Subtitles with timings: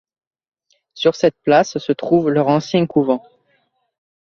[0.95, 3.23] Sur cette place se trouve leur ancien couvent.